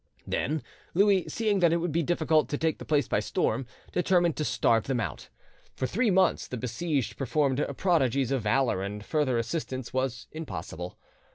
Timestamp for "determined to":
3.91-4.43